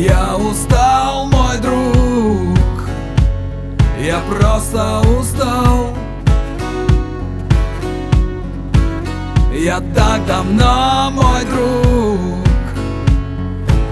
Я 0.00 0.34
устал, 0.34 1.26
мой 1.26 1.58
друг. 1.58 2.88
Я 4.02 4.18
просто 4.30 5.00
устал. 5.00 5.94
Я 9.52 9.82
так 9.94 10.24
давно, 10.26 11.10
мой 11.10 11.44
друг 11.44 12.46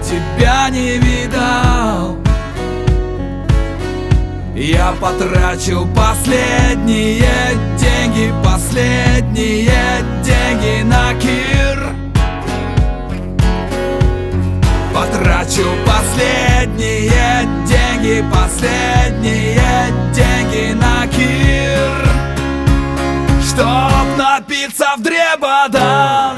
Тебя 0.03 0.69
не 0.71 0.97
видал. 0.97 2.17
Я 4.55 4.95
потратил 4.99 5.87
последние 5.95 7.21
деньги 7.77 8.33
Последние 8.43 9.69
деньги 10.23 10.81
на 10.81 11.13
Кир. 11.19 11.93
Потрачу 14.91 15.67
последние 16.69 17.47
деньги 17.67 18.23
Последние 18.31 19.59
деньги 20.13 20.73
на 20.73 21.07
кир. 21.07 22.09
Чтоб 23.41 24.17
напиться 24.17 24.85
в 24.97 25.01
дребодан 25.01 26.35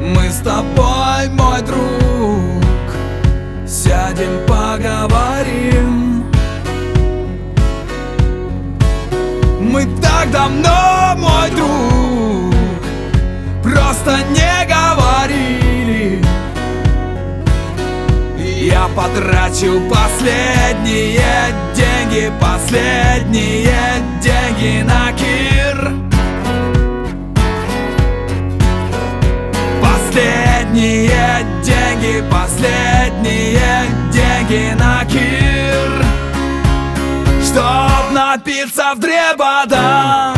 Мы 0.00 0.30
с 0.30 0.38
тобой, 0.38 1.28
мой 1.32 1.62
друг 1.62 1.77
так 10.28 10.32
давно, 10.32 11.14
мой 11.16 11.50
друг. 11.50 12.54
Просто 13.62 14.18
не 14.30 14.66
говорили. 14.66 16.24
Я 18.38 18.88
потрачу 18.94 19.80
последние 19.88 21.20
деньги 21.74 22.32
Последние 22.40 23.70
деньги 24.22 24.82
на 24.82 25.12
кир. 25.12 25.92
Последние 29.80 31.46
деньги, 31.64 32.22
последние 32.30 33.84
деньги 34.12 34.74
на 34.78 35.04
кир 35.04 35.37
напиться 38.38 38.94
в 38.94 39.00
дребодан 39.00 40.37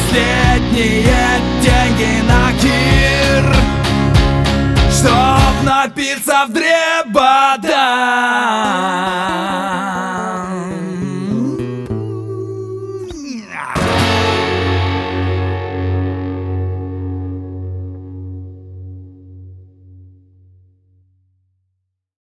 последние 0.00 1.04
деньги 1.62 2.22
на 2.26 2.52
кир 2.60 3.44
Чтоб 4.90 5.62
напиться 5.64 6.46
в 6.46 6.52
дребодан 6.52 7.70